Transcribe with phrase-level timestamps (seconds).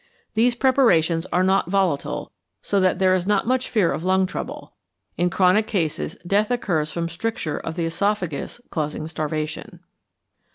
[0.33, 2.31] These preparations are not volatile,
[2.63, 4.73] so that there is not much fear of lung trouble.
[5.15, 9.81] In chronic cases death occurs from stricture of the oesophagus causing starvation.